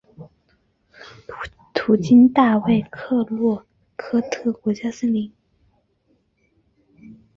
[1.75, 5.31] 途经大卫克洛科特国家森林。